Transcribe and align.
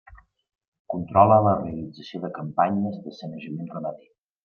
Controla 0.93 1.37
la 1.49 1.53
realització 1.61 2.25
de 2.25 2.33
campanyes 2.41 3.01
de 3.07 3.17
sanejament 3.23 3.73
ramader. 3.79 4.15